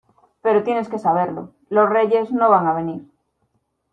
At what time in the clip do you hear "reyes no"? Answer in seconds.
1.87-2.49